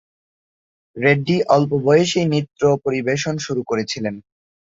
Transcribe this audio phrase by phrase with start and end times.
[0.97, 4.15] রেড্ডি অল্প বয়সেই নৃত্য পরিবেশন শুরু করেছিলেন।